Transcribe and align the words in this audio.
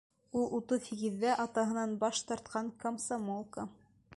—Ул 0.37 0.45
утыҙ 0.59 0.87
һигеҙҙә 0.91 1.35
атаһынан 1.45 1.93
баш 2.05 2.25
тартҡан 2.31 2.73
комсомолка. 2.85 3.69